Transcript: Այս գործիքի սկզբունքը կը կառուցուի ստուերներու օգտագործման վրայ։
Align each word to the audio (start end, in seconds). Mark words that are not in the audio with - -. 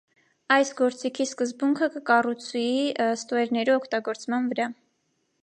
Այս 0.53 0.69
գործիքի 0.77 1.27
սկզբունքը 1.29 1.89
կը 1.97 2.01
կառուցուի 2.11 2.65
ստուերներու 3.11 3.77
օգտագործման 3.83 4.51
վրայ։ 4.55 4.69